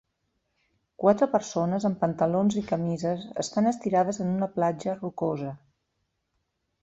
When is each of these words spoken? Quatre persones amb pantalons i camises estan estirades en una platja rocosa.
Quatre 1.01 1.27
persones 1.33 1.83
amb 1.89 1.99
pantalons 2.05 2.57
i 2.63 2.63
camises 2.71 3.27
estan 3.45 3.71
estirades 3.73 4.21
en 4.25 4.31
una 4.39 4.49
platja 4.55 4.97
rocosa. 4.99 5.53